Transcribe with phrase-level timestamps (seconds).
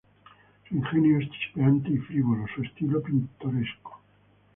[0.67, 3.99] Su ingenio es chispeante y frívolo, su estilo pintoresco.